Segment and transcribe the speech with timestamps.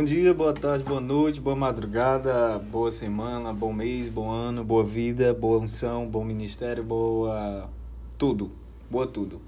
[0.00, 4.82] Bom dia, boa tarde, boa noite, boa madrugada, boa semana, bom mês, bom ano, boa
[4.82, 7.68] vida, boa unção, bom ministério, boa
[8.16, 8.50] tudo,
[8.90, 9.42] boa tudo.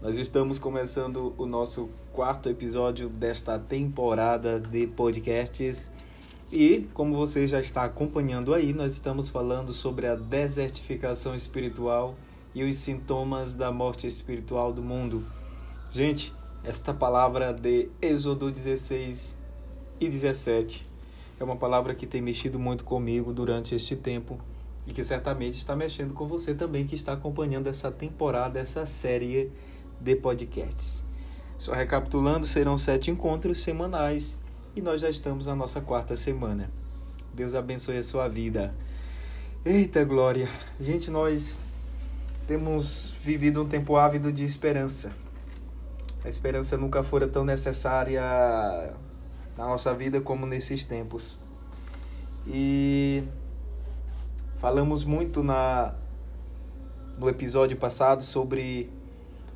[0.00, 5.90] Nós estamos começando o nosso quarto episódio desta temporada de podcasts
[6.50, 12.14] e, como você já está acompanhando aí, nós estamos falando sobre a desertificação espiritual
[12.54, 15.22] e os sintomas da morte espiritual do mundo.
[15.90, 16.32] Gente,
[16.64, 19.44] esta palavra de Êxodo 16
[20.00, 20.86] e 17
[21.38, 24.38] é uma palavra que tem mexido muito comigo durante este tempo
[24.86, 29.50] e que certamente está mexendo com você também que está acompanhando essa temporada, essa série
[30.00, 31.02] de podcasts.
[31.58, 34.36] Só recapitulando, serão sete encontros semanais
[34.74, 36.70] e nós já estamos na nossa quarta semana.
[37.34, 38.74] Deus abençoe a sua vida.
[39.64, 40.48] Eita glória!
[40.78, 41.58] Gente, nós
[42.46, 45.10] temos vivido um tempo ávido de esperança.
[46.24, 48.22] A esperança nunca fora tão necessária
[49.56, 51.38] na nossa vida como nesses tempos.
[52.46, 53.24] E
[54.58, 55.94] falamos muito na
[57.18, 58.90] no episódio passado sobre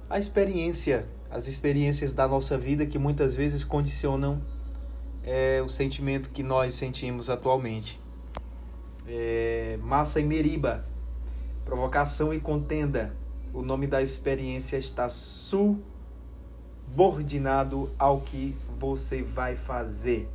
[0.08, 4.40] a experiência, as experiências da nossa vida que muitas vezes condicionam
[5.22, 8.00] é, o sentimento que nós sentimos atualmente.
[9.06, 10.84] É, massa e meriba
[11.70, 13.14] Provocação e contenda.
[13.54, 20.26] O nome da experiência está subordinado ao que você vai fazer.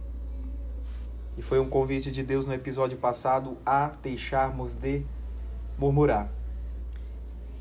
[1.35, 5.03] E foi um convite de Deus no episódio passado a deixarmos de
[5.79, 6.29] murmurar.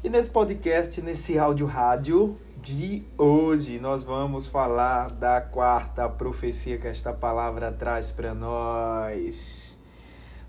[0.05, 6.86] E nesse podcast, nesse áudio rádio de hoje, nós vamos falar da quarta profecia que
[6.86, 9.78] esta palavra traz para nós.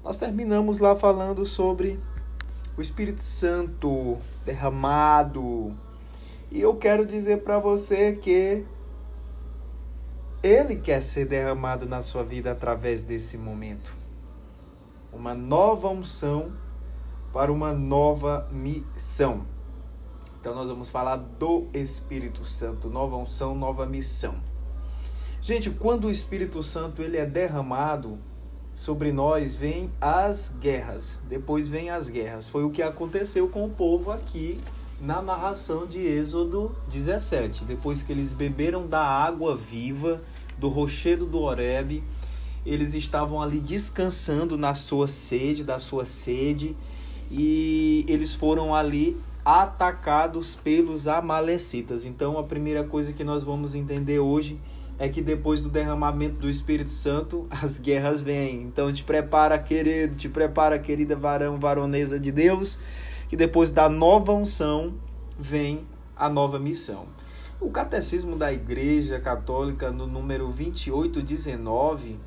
[0.03, 1.97] Nós terminamos lá falando sobre
[2.77, 5.73] o Espírito Santo derramado.
[6.51, 8.65] E eu quero dizer para você que
[10.45, 13.95] ele quer ser derramado na sua vida através desse momento.
[15.11, 16.53] Uma nova unção
[17.33, 19.45] para uma nova missão.
[20.39, 24.35] Então nós vamos falar do Espírito Santo, nova unção, nova missão.
[25.41, 28.19] Gente, quando o Espírito Santo ele é derramado,
[28.71, 31.23] sobre nós vem as guerras.
[31.27, 32.49] Depois vem as guerras.
[32.49, 34.59] Foi o que aconteceu com o povo aqui
[34.99, 37.63] na narração de Êxodo 17.
[37.63, 40.21] Depois que eles beberam da água viva
[40.57, 42.03] do rochedo do Horebe,
[42.65, 46.75] eles estavam ali descansando na sua sede, da sua sede,
[47.29, 52.05] e eles foram ali atacados pelos amalecitas.
[52.05, 54.59] Então a primeira coisa que nós vamos entender hoje
[54.97, 58.63] é que depois do derramamento do Espírito Santo, as guerras vêm.
[58.63, 62.79] Então te prepara, querido, te prepara, querida varão, varonesa de Deus,
[63.29, 64.95] que depois da nova unção
[65.37, 65.85] vem
[66.15, 67.05] a nova missão.
[67.59, 72.19] O Catecismo da Igreja Católica, no número 2819,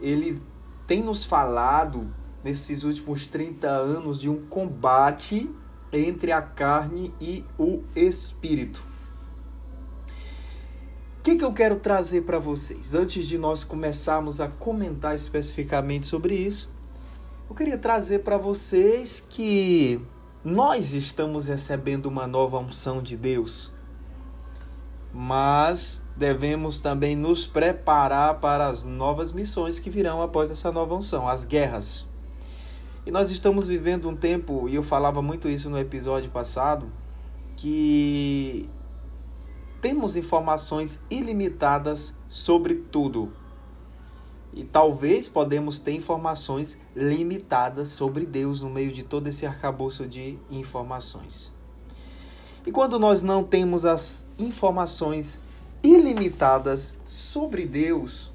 [0.00, 0.40] ele
[0.86, 2.08] tem nos falado,
[2.44, 5.50] nesses últimos 30 anos, de um combate
[5.92, 8.96] entre a carne e o espírito
[11.26, 12.94] que, que eu quero trazer para vocês?
[12.94, 16.72] Antes de nós começarmos a comentar especificamente sobre isso,
[17.50, 20.00] eu queria trazer para vocês que
[20.44, 23.72] nós estamos recebendo uma nova unção de Deus,
[25.18, 31.26] mas devemos também nos preparar para as novas missões que virão após essa nova unção,
[31.26, 32.06] as guerras.
[33.06, 36.92] E nós estamos vivendo um tempo, e eu falava muito isso no episódio passado,
[37.56, 38.68] que
[39.80, 43.32] temos informações ilimitadas sobre tudo.
[44.52, 50.38] E talvez podemos ter informações limitadas sobre Deus no meio de todo esse arcabouço de
[50.50, 51.55] informações.
[52.66, 55.40] E quando nós não temos as informações
[55.84, 58.32] ilimitadas sobre Deus,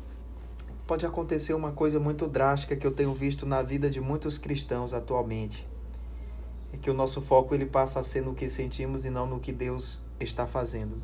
[0.87, 4.93] pode acontecer uma coisa muito drástica que eu tenho visto na vida de muitos cristãos
[4.93, 5.67] atualmente.
[6.71, 9.37] É que o nosso foco ele passa a ser no que sentimos e não no
[9.37, 11.01] que Deus está fazendo.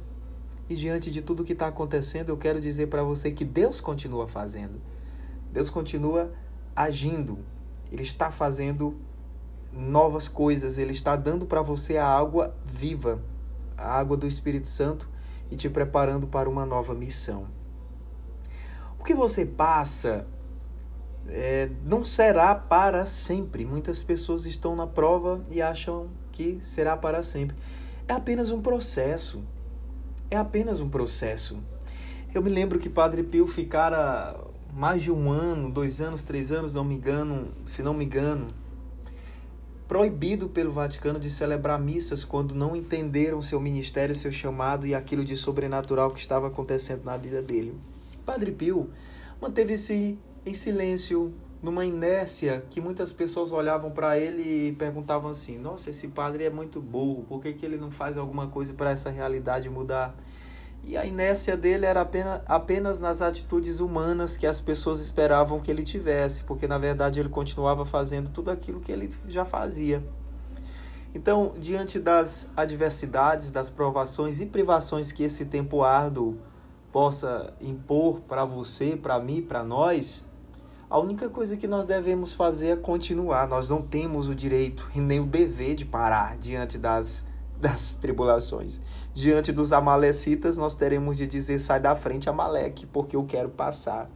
[0.69, 4.25] E diante de tudo que está acontecendo, eu quero dizer para você que Deus continua
[4.29, 4.81] fazendo.
[5.51, 6.31] Deus continua
[6.73, 7.39] agindo.
[7.91, 8.95] Ele está fazendo
[9.77, 10.77] novas coisas.
[10.77, 13.21] Ele está dando para você a água viva,
[13.77, 15.07] a água do Espírito Santo
[15.49, 17.47] e te preparando para uma nova missão.
[18.99, 20.27] O que você passa
[21.27, 23.65] é, não será para sempre.
[23.65, 27.55] Muitas pessoas estão na prova e acham que será para sempre.
[28.07, 29.43] É apenas um processo
[30.29, 31.57] é apenas um processo.
[32.33, 34.35] Eu me lembro que Padre Pio ficara
[34.73, 38.47] mais de um ano, dois anos, três anos, não me engano, se não me engano,
[39.87, 45.23] proibido pelo Vaticano de celebrar missas quando não entenderam seu ministério, seu chamado e aquilo
[45.23, 47.73] de sobrenatural que estava acontecendo na vida dele.
[48.25, 48.89] Padre Pio
[49.41, 55.89] manteve-se em silêncio, numa inércia que muitas pessoas olhavam para ele e perguntavam assim: Nossa,
[55.89, 59.09] esse padre é muito burro, por que, que ele não faz alguma coisa para essa
[59.09, 60.15] realidade mudar?
[60.83, 65.69] E a inércia dele era apenas, apenas nas atitudes humanas que as pessoas esperavam que
[65.69, 70.01] ele tivesse, porque na verdade ele continuava fazendo tudo aquilo que ele já fazia.
[71.13, 76.37] Então, diante das adversidades, das provações e privações que esse tempo árduo
[76.91, 80.25] possa impor para você, para mim, para nós,
[80.89, 83.47] a única coisa que nós devemos fazer é continuar.
[83.47, 87.25] Nós não temos o direito e nem o dever de parar diante das
[87.59, 88.79] das tribulações.
[89.13, 94.09] Diante dos amalecitas, nós teremos de dizer: sai da frente, Amaleque, porque eu quero passar.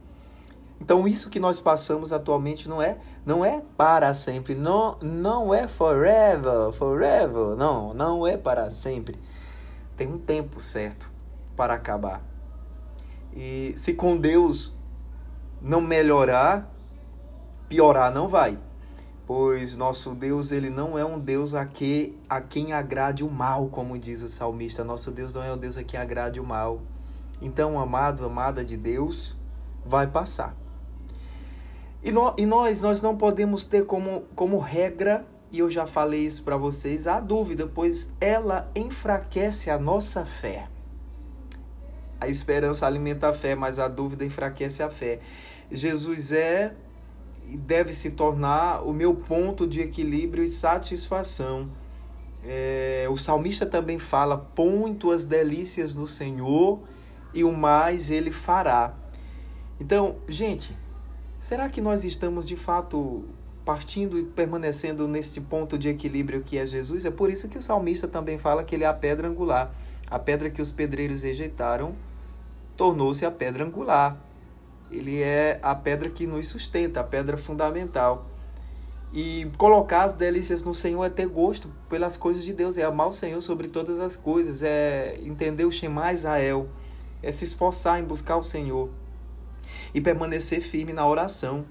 [0.80, 5.68] Então, isso que nós passamos atualmente não é não é para sempre, não, não é
[5.68, 9.16] forever, forever, não, não é para sempre.
[9.96, 11.08] Tem um tempo certo
[11.56, 12.20] para acabar.
[13.32, 14.74] E se com Deus
[15.60, 16.68] não melhorar,
[17.68, 18.58] piorar não vai
[19.26, 23.68] pois nosso Deus ele não é um Deus a, que, a quem agrade o mal,
[23.68, 24.84] como diz o salmista.
[24.84, 26.80] Nosso Deus não é um Deus a quem agrade o mal.
[27.40, 29.36] Então, amado, amada de Deus,
[29.84, 30.56] vai passar.
[32.02, 36.26] E, no, e nós, nós não podemos ter como, como regra, e eu já falei
[36.26, 40.68] isso para vocês, a dúvida, pois ela enfraquece a nossa fé.
[42.20, 45.20] A esperança alimenta a fé, mas a dúvida enfraquece a fé.
[45.70, 46.74] Jesus é
[47.56, 51.70] deve se tornar o meu ponto de equilíbrio e satisfação.
[52.44, 56.80] É, o salmista também fala: Põe tuas delícias no Senhor
[57.32, 58.94] e o mais ele fará.
[59.80, 60.76] Então, gente,
[61.38, 63.24] será que nós estamos de fato
[63.64, 67.04] partindo e permanecendo nesse ponto de equilíbrio que é Jesus?
[67.04, 69.72] É por isso que o salmista também fala que ele é a pedra angular.
[70.10, 71.94] A pedra que os pedreiros rejeitaram
[72.76, 74.20] tornou-se a pedra angular
[74.92, 78.30] ele é a pedra que nos sustenta, a pedra fundamental.
[79.12, 83.08] E colocar as delícias no Senhor é ter gosto pelas coisas de Deus, é amar
[83.08, 86.68] o Senhor sobre todas as coisas, é entender o Shema Israel,
[87.22, 88.88] é se esforçar em buscar o Senhor
[89.94, 91.66] e permanecer firme na oração,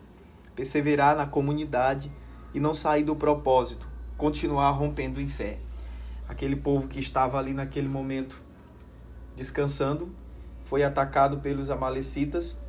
[0.55, 2.11] perseverar na comunidade
[2.53, 5.57] e não sair do propósito, continuar rompendo em fé.
[6.27, 8.39] Aquele povo que estava ali naquele momento
[9.35, 10.11] descansando
[10.65, 12.59] foi atacado pelos amalecitas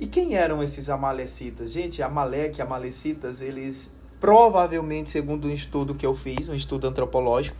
[0.00, 1.70] e quem eram esses amalecitas?
[1.70, 7.56] Gente, Amaleque, amalecitas, eles provavelmente, segundo um estudo que eu fiz, um estudo antropológico,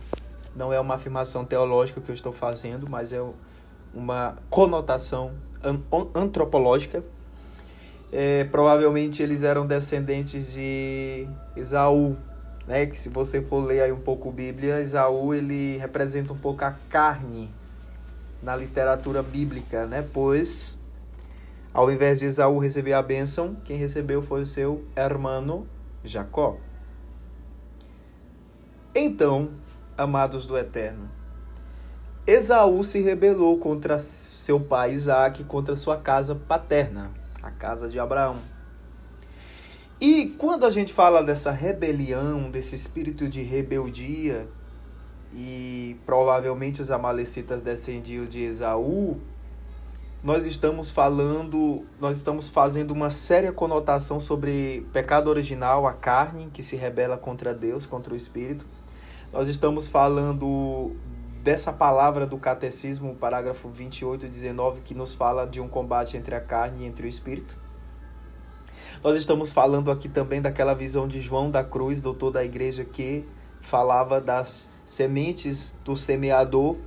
[0.55, 3.23] não é uma afirmação teológica que eu estou fazendo, mas é
[3.93, 5.33] uma conotação
[6.15, 7.03] antropológica.
[8.11, 12.17] É, provavelmente eles eram descendentes de Esaú,
[12.67, 12.87] né?
[12.87, 16.65] Que se você for ler aí um pouco a Bíblia, Esaú ele representa um pouco
[16.65, 17.49] a carne
[18.41, 20.05] na literatura bíblica, né?
[20.11, 20.80] Pois
[21.73, 25.67] ao invés de Esaú receber a bênção, quem recebeu foi o seu hermano
[26.03, 26.57] Jacó.
[28.93, 29.51] Então,
[29.97, 31.09] amados do Eterno,
[32.27, 38.39] Esaú se rebelou contra seu pai Isaac, contra sua casa paterna, a casa de Abraão.
[39.99, 44.47] E quando a gente fala dessa rebelião, desse espírito de rebeldia,
[45.33, 49.21] e provavelmente os amalecitas descendiam de Esaú,
[50.23, 56.61] nós estamos falando, nós estamos fazendo uma séria conotação sobre pecado original, a carne que
[56.61, 58.63] se rebela contra Deus, contra o espírito.
[59.33, 60.95] Nós estamos falando
[61.41, 66.35] dessa palavra do catecismo, parágrafo 28 e 19, que nos fala de um combate entre
[66.35, 67.57] a carne e entre o espírito.
[69.03, 73.25] Nós estamos falando aqui também daquela visão de João da Cruz, doutor da igreja, que
[73.59, 76.77] falava das sementes do semeador,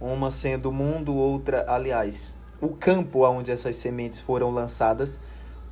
[0.00, 5.20] uma sendo o mundo, outra, aliás, o campo onde essas sementes foram lançadas,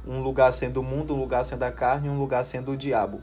[0.06, 3.20] um lugar sendo o mundo, um lugar sendo a carne, um lugar sendo o diabo.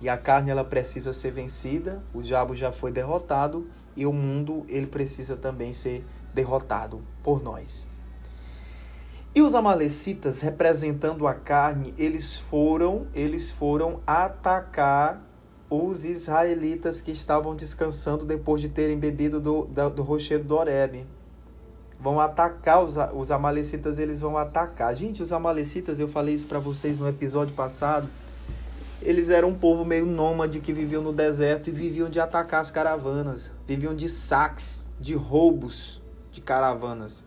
[0.00, 4.64] E a carne ela precisa ser vencida, o diabo já foi derrotado e o mundo
[4.68, 7.86] ele precisa também ser derrotado por nós.
[9.34, 15.22] E os amalecitas, representando a carne, eles foram, eles foram atacar
[15.70, 21.06] os israelitas que estavam descansando depois de terem bebido do, do, do rochedo do Horebe
[22.02, 24.94] vão atacar os, os amalecitas, eles vão atacar.
[24.96, 28.08] Gente, os amalecitas, eu falei isso para vocês no episódio passado,
[29.00, 32.72] eles eram um povo meio nômade que viviam no deserto e viviam de atacar as
[32.72, 37.22] caravanas, viviam de saques, de roubos de caravanas.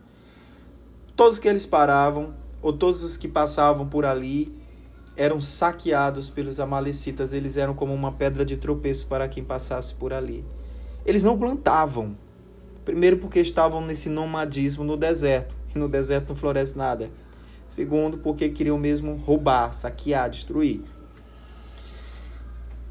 [1.16, 4.54] Todos que eles paravam, ou todos os que passavam por ali,
[5.16, 10.12] eram saqueados pelos amalecitas, eles eram como uma pedra de tropeço para quem passasse por
[10.12, 10.44] ali.
[11.06, 12.14] Eles não plantavam,
[12.86, 17.10] Primeiro, porque estavam nesse nomadismo no deserto, e no deserto não floresce nada.
[17.68, 20.82] Segundo, porque queriam mesmo roubar, saquear, destruir.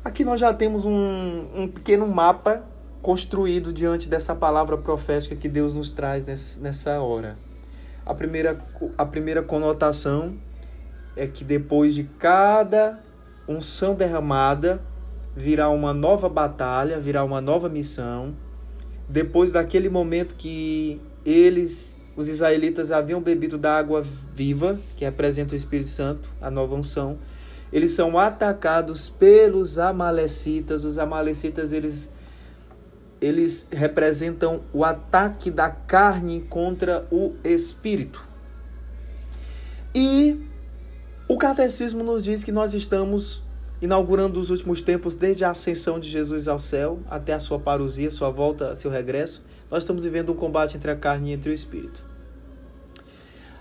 [0.03, 2.61] Aqui nós já temos um, um pequeno mapa
[3.01, 7.37] construído diante dessa palavra profética que Deus nos traz nessa hora.
[8.05, 8.59] A primeira,
[8.97, 10.35] a primeira conotação
[11.15, 12.99] é que depois de cada
[13.47, 14.81] unção derramada,
[15.33, 18.35] virá uma nova batalha, virá uma nova missão.
[19.07, 24.03] Depois daquele momento que eles, os israelitas, haviam bebido da água
[24.35, 27.17] viva, que representa o Espírito Santo, a nova unção,
[27.71, 30.85] eles são atacados pelos amalecitas.
[30.85, 32.11] Os amalecitas, eles
[33.21, 38.23] eles representam o ataque da carne contra o espírito.
[39.93, 40.39] E
[41.27, 43.41] o catecismo nos diz que nós estamos
[43.81, 48.09] inaugurando os últimos tempos desde a ascensão de Jesus ao céu até a sua parousia,
[48.09, 49.45] sua volta, seu regresso.
[49.69, 52.03] Nós estamos vivendo um combate entre a carne e entre o espírito.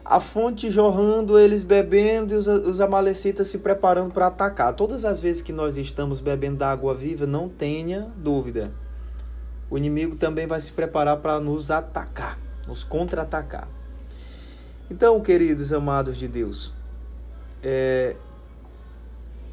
[0.04, 4.74] A fonte jorrando, eles bebendo e os, os amalecitas se preparando para atacar.
[4.74, 8.70] Todas as vezes que nós estamos bebendo da água viva, não tenha dúvida
[9.70, 13.68] o inimigo também vai se preparar para nos atacar, nos contra-atacar.
[14.90, 16.72] Então, queridos amados de Deus,
[17.62, 18.14] é,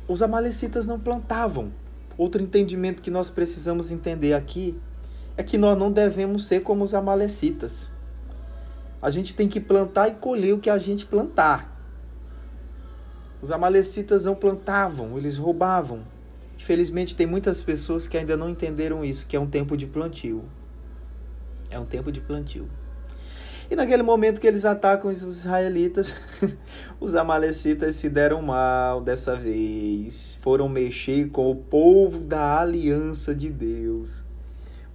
[0.08, 1.72] os amalecitas não plantavam.
[2.18, 4.80] Outro entendimento que nós precisamos entender aqui
[5.38, 7.90] é que nós não devemos ser como os amalecitas.
[9.02, 11.70] A gente tem que plantar e colher o que a gente plantar.
[13.42, 16.04] Os amalecitas não plantavam, eles roubavam,
[16.62, 20.44] Infelizmente, tem muitas pessoas que ainda não entenderam isso, que é um tempo de plantio.
[21.72, 22.70] É um tempo de plantio.
[23.72, 26.14] E naquele momento que eles atacam os israelitas,
[27.00, 30.38] os amalecitas se deram mal dessa vez.
[30.42, 34.26] Foram mexer com o povo da aliança de Deus.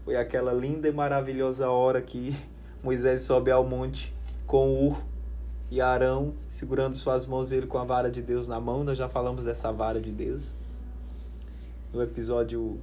[0.05, 2.37] Foi aquela linda e maravilhosa hora que
[2.85, 4.15] Moisés sobe ao monte
[4.47, 5.03] com Ur
[5.71, 8.85] e Arão segurando suas mãos, ele com a vara de Deus na mão.
[8.85, 10.55] Nós já falamos dessa vara de Deus
[11.95, 12.79] no episódio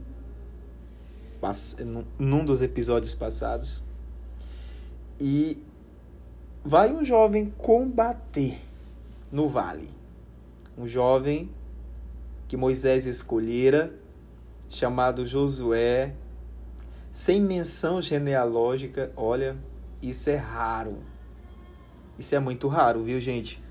[2.17, 3.83] num dos episódios passados.
[5.19, 5.61] E
[6.63, 8.61] vai um jovem combater
[9.31, 9.89] no vale.
[10.77, 11.49] Um jovem
[12.47, 13.93] que Moisés escolhera,
[14.69, 16.13] chamado Josué,
[17.11, 19.11] sem menção genealógica.
[19.15, 19.57] Olha,
[20.01, 20.97] isso é raro.
[22.17, 23.61] Isso é muito raro, viu, gente?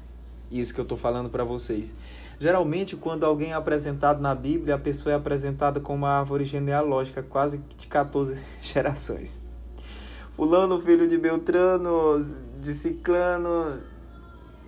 [0.50, 1.94] Isso que eu tô falando para vocês.
[2.38, 7.22] Geralmente, quando alguém é apresentado na Bíblia, a pessoa é apresentada com uma árvore genealógica
[7.22, 9.40] quase de 14 gerações.
[10.32, 12.18] Fulano, filho de Beltrano,
[12.62, 13.80] de Ciclano,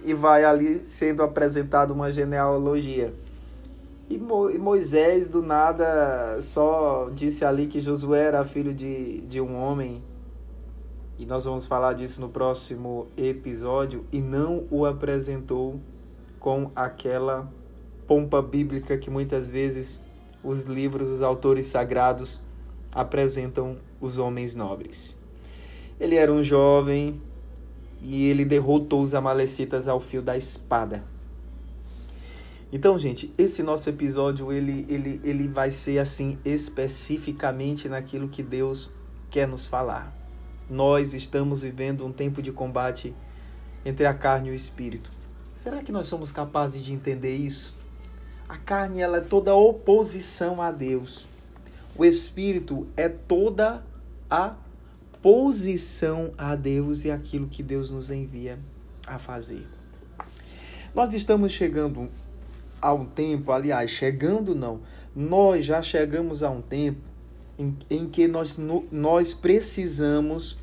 [0.03, 3.15] e vai ali sendo apresentado uma genealogia.
[4.11, 10.03] E Moisés, do nada, só disse ali que Josué era filho de, de um homem.
[11.17, 14.05] E nós vamos falar disso no próximo episódio.
[14.13, 15.81] E não o apresentou
[16.41, 17.49] com aquela
[18.09, 20.03] pompa bíblica que muitas vezes
[20.43, 22.43] os livros, os autores sagrados
[22.93, 25.17] apresentam os homens nobres.
[25.99, 27.23] Ele era um jovem
[28.05, 31.03] e ele derrotou os amalecitas ao fio da espada.
[32.71, 38.91] Então, gente, esse nosso episódio ele, ele, ele vai ser assim especificamente naquilo que Deus
[39.31, 40.15] quer nos falar.
[40.69, 43.15] Nós estamos vivendo um tempo de combate
[43.87, 45.11] entre a carne e o espírito.
[45.55, 47.73] Será que nós somos capazes de entender isso?
[48.47, 51.27] A carne ela é toda oposição a Deus.
[51.97, 53.83] O espírito é toda
[54.29, 54.57] a
[55.25, 58.59] posição a Deus e aquilo que Deus nos envia
[59.07, 59.67] a fazer.
[60.95, 62.11] Nós estamos chegando
[62.79, 64.83] a um tempo, aliás, chegando não,
[65.17, 67.09] nós já chegamos a um tempo
[67.59, 68.61] em, em que nós,
[68.93, 70.59] nós precisamos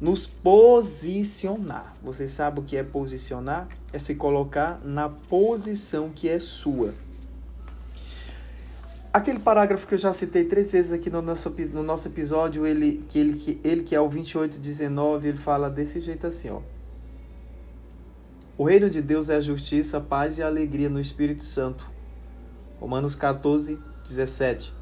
[0.00, 1.96] nos posicionar.
[2.00, 3.66] Você sabe o que é posicionar?
[3.92, 6.94] É se colocar na posição que é sua.
[9.16, 13.02] Aquele parágrafo que eu já citei três vezes aqui no nosso, no nosso episódio, ele
[13.08, 16.60] que, ele, que, ele que é o 2819, ele fala desse jeito assim, ó.
[18.58, 21.90] O reino de Deus é a justiça, a paz e a alegria no Espírito Santo.
[22.78, 24.74] Romanos 14, 17.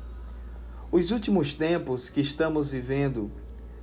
[0.91, 3.31] Os últimos tempos que estamos vivendo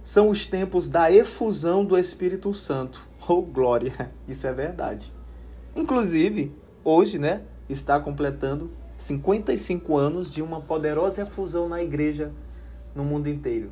[0.03, 3.08] são os tempos da efusão do Espírito Santo.
[3.25, 4.12] Oh, glória!
[4.27, 5.13] Isso é verdade.
[5.74, 6.53] Inclusive,
[6.84, 8.70] hoje, né, está completando
[9.01, 12.31] 55 anos de uma poderosa efusão na igreja
[12.93, 13.72] no mundo inteiro,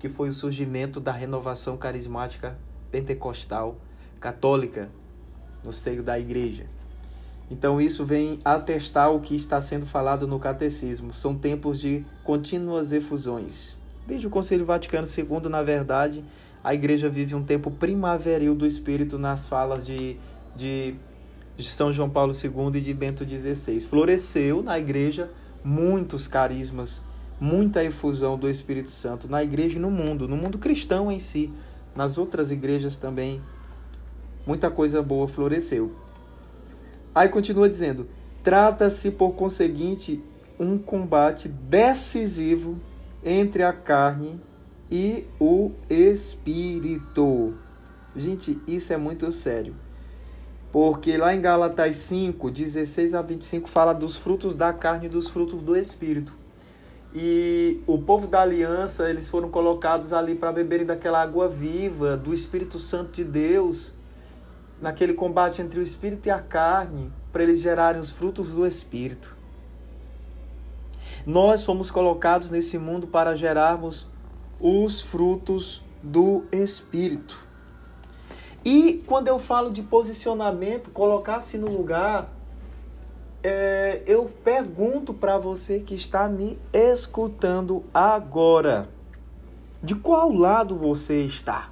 [0.00, 2.58] que foi o surgimento da renovação carismática
[2.90, 3.76] pentecostal
[4.18, 4.90] católica
[5.64, 6.66] no seio da igreja.
[7.48, 11.14] Então isso vem atestar o que está sendo falado no catecismo.
[11.14, 13.78] São tempos de contínuas efusões.
[14.08, 16.24] Desde o Conselho Vaticano II, na verdade,
[16.64, 20.16] a igreja vive um tempo primaveril do espírito nas falas de,
[20.56, 20.96] de
[21.58, 23.80] de São João Paulo II e de Bento XVI.
[23.80, 25.28] Floresceu na igreja
[25.64, 27.02] muitos carismas,
[27.40, 31.52] muita efusão do Espírito Santo na igreja e no mundo, no mundo cristão em si,
[31.96, 33.42] nas outras igrejas também.
[34.46, 35.92] Muita coisa boa floresceu.
[37.12, 38.08] Aí continua dizendo:
[38.44, 40.22] trata-se por conseguinte
[40.60, 42.78] um combate decisivo
[43.24, 44.40] entre a carne
[44.88, 47.54] e o espírito.
[48.14, 49.74] Gente, isso é muito sério.
[50.70, 55.28] Porque lá em Gálatas 5, 16 a 25, fala dos frutos da carne e dos
[55.28, 56.32] frutos do espírito.
[57.14, 62.34] E o povo da aliança, eles foram colocados ali para beberem daquela água viva, do
[62.34, 63.94] Espírito Santo de Deus,
[64.80, 69.34] naquele combate entre o espírito e a carne, para eles gerarem os frutos do espírito.
[71.26, 74.06] Nós fomos colocados nesse mundo para gerarmos
[74.60, 77.47] os frutos do espírito.
[78.70, 82.30] E quando eu falo de posicionamento, colocar-se no lugar,
[83.42, 88.86] é, eu pergunto para você que está me escutando agora:
[89.82, 91.70] de qual lado você está?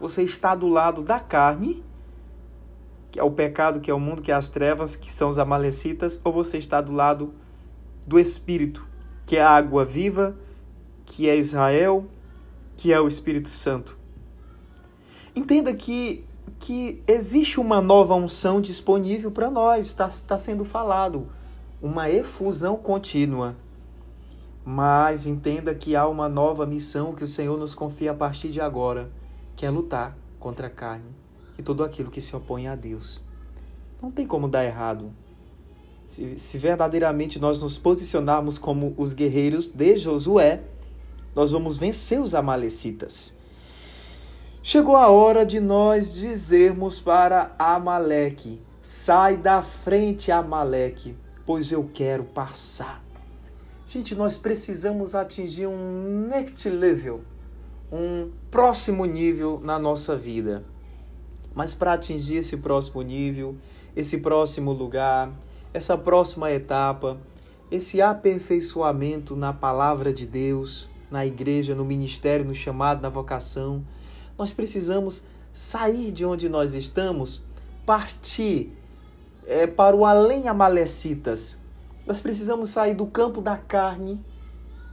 [0.00, 1.84] Você está do lado da carne,
[3.10, 5.36] que é o pecado, que é o mundo, que é as trevas, que são os
[5.36, 7.34] amalecitas, ou você está do lado
[8.06, 8.82] do espírito,
[9.26, 10.34] que é a água viva,
[11.04, 12.06] que é Israel,
[12.78, 13.97] que é o Espírito Santo?
[15.38, 16.24] Entenda que,
[16.58, 21.28] que existe uma nova unção disponível para nós, está tá sendo falado,
[21.80, 23.54] uma efusão contínua.
[24.64, 28.60] Mas entenda que há uma nova missão que o Senhor nos confia a partir de
[28.60, 29.12] agora,
[29.54, 31.14] que é lutar contra a carne
[31.56, 33.20] e tudo aquilo que se opõe a Deus.
[34.02, 35.12] Não tem como dar errado.
[36.08, 40.64] Se, se verdadeiramente nós nos posicionarmos como os guerreiros de Josué,
[41.32, 43.37] nós vamos vencer os amalecitas.
[44.62, 51.16] Chegou a hora de nós dizermos para Amaleque: sai da frente, Amaleque,
[51.46, 53.02] pois eu quero passar.
[53.86, 57.22] Gente, nós precisamos atingir um next level,
[57.90, 60.64] um próximo nível na nossa vida.
[61.54, 63.56] Mas para atingir esse próximo nível,
[63.96, 65.32] esse próximo lugar,
[65.72, 67.16] essa próxima etapa,
[67.70, 73.82] esse aperfeiçoamento na palavra de Deus, na igreja, no ministério, no chamado, na vocação,
[74.38, 77.42] nós precisamos sair de onde nós estamos,
[77.84, 78.72] partir
[79.44, 81.58] é, para o além amalecitas.
[82.06, 84.24] Nós precisamos sair do campo da carne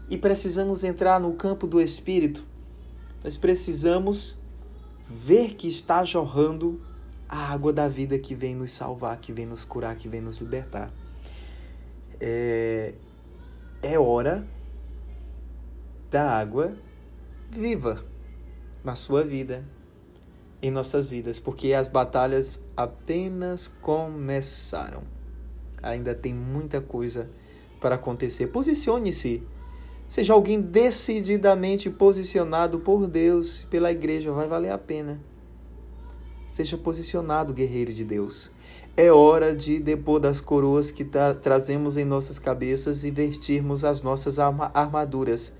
[0.09, 2.43] e precisamos entrar no campo do espírito.
[3.23, 4.35] Nós precisamos
[5.07, 6.81] ver que está jorrando
[7.29, 10.37] a água da vida que vem nos salvar, que vem nos curar, que vem nos
[10.37, 10.91] libertar.
[12.19, 12.95] É,
[13.83, 14.47] é hora
[16.09, 16.73] da água
[17.51, 18.14] viva
[18.85, 19.65] na sua vida,
[20.61, 25.01] em nossas vidas, porque as batalhas apenas começaram.
[25.81, 27.29] Ainda tem muita coisa
[27.81, 28.47] para acontecer.
[28.47, 29.43] Posicione-se.
[30.07, 35.19] Seja alguém decididamente posicionado por Deus, pela igreja, vai valer a pena.
[36.47, 38.51] Seja posicionado, guerreiro de Deus.
[38.95, 44.01] É hora de depor das coroas que tra trazemos em nossas cabeças e vestirmos as
[44.01, 45.53] nossas armaduras.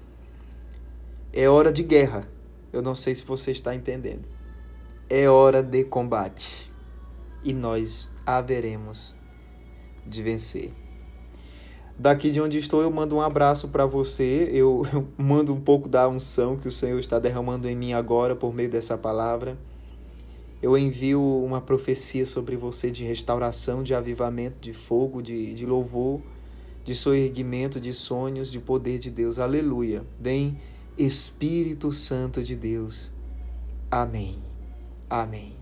[1.33, 2.34] É hora de guerra.
[2.75, 4.25] Eu não sei se você está entendendo.
[5.09, 6.69] É hora de combate
[7.41, 9.15] e nós haveremos
[10.05, 10.73] de vencer.
[11.97, 14.49] Daqui de onde estou, eu mando um abraço para você.
[14.51, 18.35] Eu, eu, mando um pouco da unção que o Senhor está derramando em mim agora
[18.35, 19.57] por meio dessa palavra.
[20.61, 26.19] Eu envio uma profecia sobre você de restauração, de avivamento, de fogo, de, de louvor,
[26.83, 29.39] de soerguimento, de sonhos, de poder de Deus.
[29.39, 30.03] Aleluia.
[30.19, 30.59] Vem
[30.97, 33.11] Espírito Santo de Deus.
[33.91, 34.41] Amém.
[35.09, 35.54] Amém.